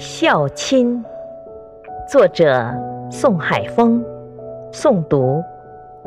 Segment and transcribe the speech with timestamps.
[0.00, 1.04] 孝亲，
[2.08, 2.74] 作者
[3.10, 4.02] 宋海峰，
[4.72, 5.44] 诵读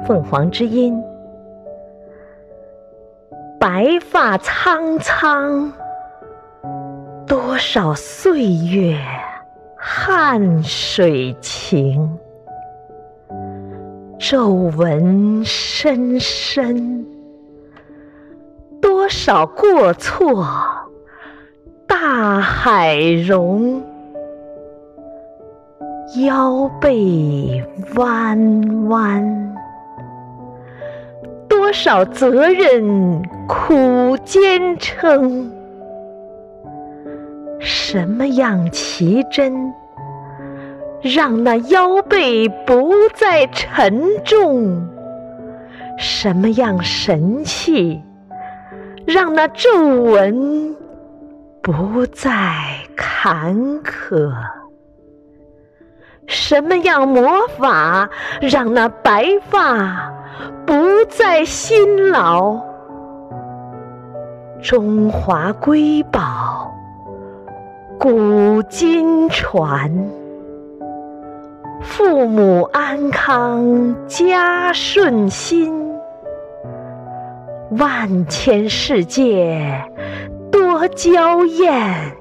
[0.03, 0.99] 凤凰之音。
[3.59, 5.71] 白发苍苍，
[7.27, 8.97] 多少岁月
[9.77, 12.09] 汗水情；
[14.17, 17.05] 皱纹深深，
[18.81, 20.43] 多少过错。
[22.15, 22.95] 大海
[23.25, 23.81] 容，
[26.23, 29.55] 腰背弯弯，
[31.49, 35.51] 多少责任苦坚撑。
[37.59, 39.73] 什么样奇珍，
[41.01, 44.87] 让那腰背不再沉重？
[45.97, 48.03] 什么样神器，
[49.03, 49.71] 让那皱
[50.03, 50.75] 纹？
[51.63, 52.29] 不再
[52.93, 54.33] 坎坷，
[56.27, 58.09] 什么样魔法
[58.41, 60.11] 让那白发
[60.65, 60.75] 不
[61.07, 62.59] 再辛劳？
[64.61, 66.69] 中华瑰宝，
[67.97, 69.89] 古今传，
[71.79, 75.73] 父母安康家顺心，
[77.79, 79.81] 万千世界。
[80.73, 82.17] 多娇艳，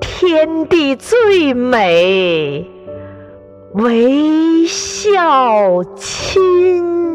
[0.00, 2.66] 天地最美，
[3.74, 7.05] 唯孝亲。